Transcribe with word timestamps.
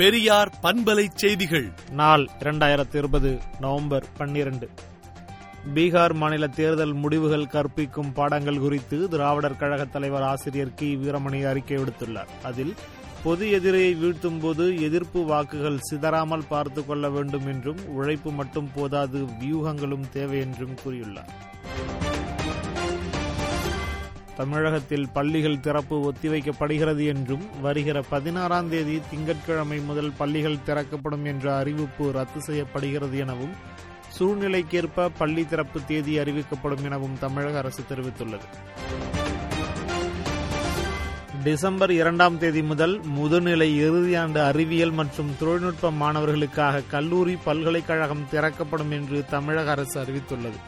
பெரியார் 0.00 0.52
பண்பலை 0.62 1.06
செய்திகள். 1.14 1.72
நாள் 1.90 2.28
இரண்டாயிரத்தி 2.38 2.94
இருபது 2.94 3.38
நவம்பர் 3.60 4.04
பன்னிரண்டு. 4.16 4.70
பீகார் 5.74 6.14
மாநில 6.14 6.46
தேர்தல் 6.46 6.92
முடிவுகள் 6.92 7.46
கற்பிக்கும் 7.46 8.12
பாடங்கள் 8.12 8.58
குறித்து 8.58 9.08
திராவிடர் 9.08 9.56
கழக 9.56 9.84
தலைவர் 9.84 10.22
ஆசிரியர் 10.22 10.74
கி. 10.74 10.96
வீரமணி 10.96 11.46
அறிக்கை 11.48 11.76
விடுத்துள்ளார். 11.76 12.26
அதில் 12.42 12.74
பொது 13.24 13.50
எதிரியை 13.50 13.94
வீழ்த்தும் 13.94 14.40
போது 14.40 14.82
எதிர்ப்பு 14.82 15.24
வாக்குகள் 15.24 15.78
சிதறாமல் 15.90 16.46
பார்த்துக் 16.48 16.88
கொள்ள 16.88 17.10
வேண்டும் 17.10 17.46
என்றும் 17.46 17.88
உழைப்பு 17.88 18.32
மட்டும் 18.32 18.70
போதாது 18.74 19.18
வியூகங்களும் 19.18 20.08
தேவை 20.12 20.38
என்றும் 20.38 20.74
கூறியுள்ளார். 20.84 21.28
தமிழகத்தில் 24.40 25.08
பள்ளிகள் 25.12 25.60
திறப்பு 25.60 25.96
ஒத்திவைக்கப்படுகிறது 26.10 27.06
என்றும் 27.06 27.46
வருகிற 27.60 28.02
பதினாறாம் 28.02 28.68
தேதி 28.68 29.00
திங்கட்கிழமை 29.10 29.78
முதல் 29.80 30.12
பள்ளிகள் 30.18 30.62
திறக்கப்படும் 30.62 31.24
என்ற 31.24 31.56
அறிவிப்பு 31.56 32.12
ரத்து 32.12 32.40
செய்யப்படுகிறது 32.42 33.18
எனவும் 33.18 33.52
சூழ்நிலைக்கேற்ப 34.18 35.10
பள்ளி 35.18 35.46
திறப்பு 35.46 35.80
தேதி 35.84 36.18
அறிவிக்கப்படும் 36.18 36.82
எனவும் 36.84 37.18
தமிழக 37.18 37.58
அரசு 37.58 37.82
தெரிவித்துள்ளது. 37.88 38.46
டிசம்பர் 41.44 41.90
இரண்டாம் 41.90 42.38
தேதி 42.38 42.62
முதல் 42.62 43.00
முதுநிலை 43.00 43.68
இறுதியாண்டு 43.86 44.44
அறிவியல் 44.44 44.90
மற்றும் 44.90 45.36
தொழில்நுட்ப 45.38 45.90
மாணவர்களுக்காக 45.90 46.82
கல்லூரி 46.90 47.36
பல்கலைக்கழகம் 47.44 48.28
திறக்கப்படும் 48.30 48.90
என்று 48.90 49.24
தமிழக 49.24 49.70
அரசு 49.70 50.02
அறிவித்துள்ளது. 50.02 50.60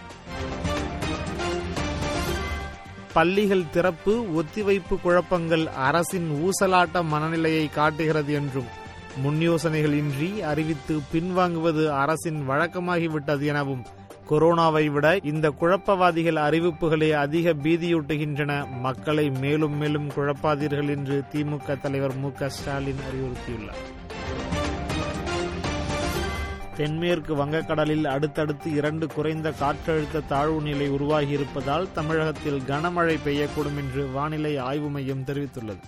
பள்ளிகள் 3.13 3.71
திறப்பு 3.71 4.43
ஒத்திவைப்பு 4.43 5.01
குழப்பங்கள் 5.01 5.67
அரசின் 5.67 6.49
ஊசலாட்ட 6.49 7.05
மனநிலையை 7.05 7.69
காட்டுகிறது 7.69 8.33
என்றும் 8.33 8.71
முன்யோசனைகளின்றி 9.25 10.41
அறிவித்து 10.41 10.99
பின்வாங்குவது 11.13 11.93
அரசின் 11.93 12.49
வழக்கமாகிவிட்டது 12.49 13.45
எனவும் 13.45 13.83
கொரோனாவை 14.31 14.91
விட 14.91 15.19
இந்த 15.23 15.53
குழப்பவாதிகள் 15.61 16.39
அறிவிப்புகளே 16.39 17.11
அதிக 17.11 17.55
பீதியூட்டுகின்றன. 17.55 18.79
மக்களை 18.81 19.31
மேலும் 19.31 19.77
மேலும் 19.77 20.09
குழப்பாதீர்கள் 20.09 20.89
என்று 20.89 21.23
திமுக 21.33 21.81
தலைவர் 21.81 22.17
மு 22.17 22.31
ஸ்டாலின் 22.47 23.03
அறிவுறுத்தியுள்ளார். 23.09 24.02
தென்மேற்கு 26.83 27.33
வங்கக்கடலில் 27.35 28.05
அடுத்தடுத்து 28.05 28.73
இரண்டு 28.73 29.07
குறைந்த 29.07 29.53
காற்றழுத்த 29.61 30.27
தாழ்வு 30.27 30.61
நிலை 30.61 30.91
உருவாகியிருப்பதால் 30.91 31.93
தமிழகத்தில் 31.93 32.63
கனமழை 32.67 33.17
பெய்யக்கூடும் 33.27 33.77
என்று 33.77 34.11
வானிலை 34.11 34.57
ஆய்வு 34.57 34.89
மையம் 34.89 35.25
தெரிவித்துள்ளது. 35.25 35.83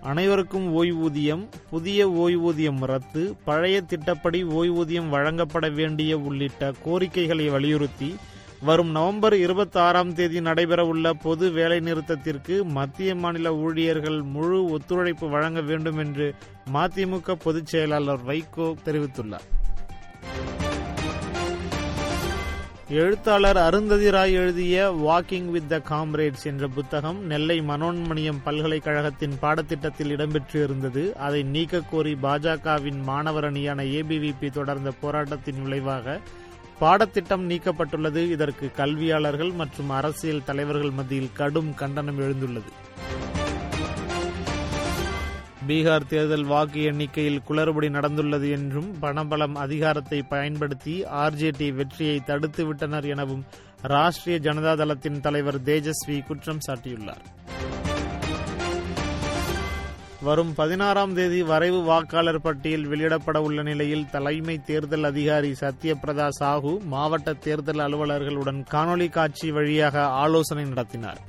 அனைவருக்கும் 0.00 0.82
ஓய்வூதியம் 0.82 1.42
புதிய 1.70 2.08
ஓய்வூதியம் 2.08 2.80
ரத்து 2.84 3.36
பழைய 3.44 3.80
திட்டப்படி 3.80 4.44
ஓய்வூதியம் 4.44 5.08
வழங்கப்பட 5.08 5.68
வேண்டிய 5.68 6.18
உள்ளிட்ட 6.18 6.72
கோரிக்கைகளை 6.84 7.48
வலியுறுத்தி 7.48 8.16
வரும் 8.62 8.90
நவம்பர் 8.90 9.34
இருபத்தி 9.36 9.78
ஆறாம் 9.78 10.14
தேதி 10.14 10.40
நடைபெறவுள்ள 10.40 11.10
பொது 11.22 11.50
வேலைநிறுத்தத்திற்கு 11.50 12.62
மத்திய 12.62 13.14
மாநில 13.14 13.54
ஊழியர்கள் 13.56 14.22
முழு 14.22 14.64
ஒத்துழைப்பு 14.64 15.28
வழங்க 15.28 15.60
வேண்டும் 15.60 15.98
என்று 15.98 16.34
மதிமுக 16.72 17.32
பொதுச் 17.34 17.66
செயலாளர் 17.66 18.26
வைகோ 18.26 18.74
தெரிவித்துள்ளார். 18.84 19.46
எழுத்தாளர் 22.88 23.56
அருந்ததி 23.56 24.10
ராய் 24.10 24.32
எழுதிய 24.32 24.90
வாக்கிங் 25.00 25.50
வித் 25.50 25.68
த 25.68 25.82
காம்ரேட்ஸ் 25.88 26.44
என்ற 26.44 26.68
புத்தகம் 26.68 27.24
நெல்லை 27.24 27.60
மனோன்மணியம் 27.60 28.40
பல்கலைக்கழகத்தின் 28.44 29.38
பாடத்திட்டத்தில் 29.40 30.12
இடம்பெற்று 30.16 30.62
இருந்தது 30.62 31.16
அதை 31.16 31.42
நீக்கக்கோரி 31.52 32.14
பாஜகவின் 32.22 33.02
மாணவர் 33.02 33.52
அணியான 33.52 33.84
ஏபிவிபி 33.98 34.50
தொடர்ந்த 34.50 34.92
போராட்டத்தின் 35.00 35.62
விளைவாக 35.62 36.20
பாடத்திட்டம் 36.80 37.44
நீக்கப்பட்டுள்ளது. 37.50 38.22
இதற்கு 38.30 38.66
கல்வியாளர்கள் 38.76 39.52
மற்றும் 39.52 39.90
அரசியல் 39.90 40.44
தலைவர்கள் 40.44 40.90
மத்தியில் 40.90 41.34
கடும் 41.40 41.74
கண்டனம் 41.74 42.18
எழுந்துள்ளது. 42.18 42.70
பீகார் 45.68 46.06
தேர்தல் 46.08 46.44
வாக்கு 46.44 46.82
எண்ணிக்கையில் 46.82 47.42
குளறுபடி 47.48 47.88
நடந்துள்ளது 47.96 48.50
என்றும் 48.50 48.88
பணபலம் 49.02 49.56
அதிகாரத்தை 49.64 50.22
பயன்படுத்தி 50.22 50.94
ஆர்ஜேடி 51.24 51.68
வெற்றியை 51.74 52.16
தடுத்துவிட்டனர் 52.26 53.08
எனவும் 53.08 53.44
ராஷ்டிரிய 53.82 54.38
ஜனதா 54.46 54.72
தளத்தின் 54.76 55.20
தலைவர் 55.20 55.60
தேஜஸ்வி 55.62 56.16
குற்றம் 56.26 56.64
சாட்டியுள்ளார். 56.66 57.22
வரும் 60.26 60.50
பதினாறாம் 60.54 61.12
தேதி 61.14 61.38
வரைவு 61.50 61.78
வாக்காளர் 61.82 62.40
பட்டியல் 62.40 62.86
வெளியிடப்பட 62.88 63.38
உள்ள 63.46 63.60
நிலையில் 63.68 64.08
தலைமை 64.10 64.56
தேர்தல் 64.68 65.06
அதிகாரி 65.10 65.50
சத்யபிரதா 65.60 66.26
சாஹூ 66.40 66.72
மாவட்ட 66.92 67.32
தேர்தல் 67.46 67.82
அலுவலர்களுடன் 67.86 68.60
காணொலி 68.72 69.08
காட்சி 69.10 69.48
வழியாக 69.50 70.04
ஆலோசனை 70.22 70.64
நடத்தினார். 70.64 71.20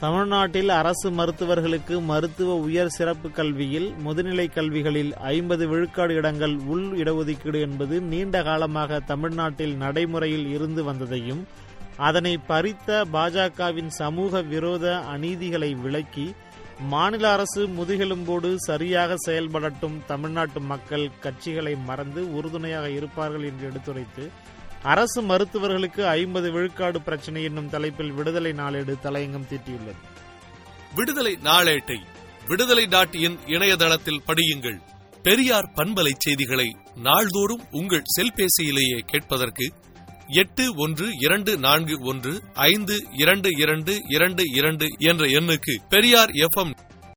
தமிழ்நாட்டில் 0.00 0.70
அரசு 0.78 1.08
மருத்துவர்களுக்கு 1.10 1.96
மருத்துவ 2.02 2.54
உயர் 2.68 2.94
சிறப்பு 2.98 3.28
கல்வியில் 3.30 3.88
முதுநிலை 4.06 4.46
கல்விகளில் 4.54 5.12
ஐம்பது 5.34 5.66
விழுக்காடு 5.68 6.14
இடங்கள் 6.14 6.54
உள் 6.74 6.88
இடஒதுக்கீடு 7.02 7.60
என்பது 7.66 7.98
நீண்ட 8.12 8.42
காலமாக 8.42 9.00
தமிழ்நாட்டில் 9.10 9.76
நடைமுறையில் 9.76 10.48
இருந்து 10.56 10.84
வந்ததையும் 10.84 11.42
அதனை 11.96 12.38
பறித்த 12.38 13.04
பாஜகவின் 13.12 13.88
சமூக 13.88 14.42
விரோத 14.42 14.96
அநீதிகளை 14.96 15.80
விளக்கி 15.80 16.34
மாநில 16.80 17.32
அரசு 17.32 17.66
முதுகெலும்போடு 17.66 18.54
சரியாக 18.54 19.14
செயல்படட்டும் 19.16 20.04
தமிழ்நாட்டு 20.06 20.60
மக்கள் 20.60 21.10
கட்சிகளை 21.22 21.84
மறந்து 21.84 22.34
உறுதுணையாக 22.34 22.90
இருப்பார்கள் 22.90 23.42
என்று 23.42 23.66
எடுத்துரைத்து 23.66 24.30
அரசு 24.82 25.22
மருத்துவர்களுக்கு 25.22 26.00
ஐம்பது 26.00 26.52
விழுக்காடு 26.52 27.00
பிரச்சனை 27.00 27.42
என்னும் 27.42 27.70
தலைப்பில் 27.70 28.12
விடுதலை 28.12 28.52
நாளேடு 28.52 28.96
தலையங்கம் 29.02 29.48
தீட்டியுள்ளது. 29.50 30.00
விடுதலை 30.94 31.38
நாளேட்டை 31.42 32.00
விடுதலை 32.48 32.86
டாட் 32.86 33.14
இன் 33.14 33.38
இணையதளத்தில் 33.46 34.22
படியுங்கள். 34.26 34.80
பெரியார் 35.22 35.72
பண்பலை 35.74 36.12
செய்திகளை 36.18 36.76
நாள்தோறும் 36.94 37.64
உங்கள் 37.70 38.02
செல்பேசியிலேயே 38.20 38.98
கேட்பதற்கு 38.98 39.72
எட்டு 40.32 40.64
ஒன்று 40.76 41.06
இரண்டு 41.18 41.58
நான்கு 41.58 41.96
ஒன்று 42.02 42.32
ஐந்து 42.54 42.96
இரண்டு 43.12 43.48
இரண்டு 43.56 44.00
இரண்டு 44.08 44.42
இரண்டு 44.52 44.86
என்ற 44.98 45.26
எண்ணுக்கு 45.26 45.74
பெரியார் 45.88 46.30
எஃப் 46.30 46.58